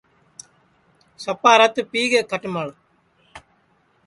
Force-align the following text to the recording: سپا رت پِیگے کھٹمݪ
سپا 1.23 1.51
رت 1.59 1.75
پِیگے 1.91 2.21
کھٹمݪ 2.29 2.69